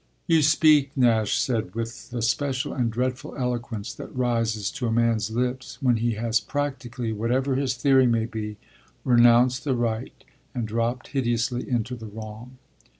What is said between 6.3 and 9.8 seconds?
practically, whatever his theory may be, renounced the